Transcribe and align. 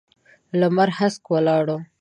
لمر 0.59 0.89
هسک 0.97 1.23
ولاړ 1.33 1.65
و. 1.77 1.79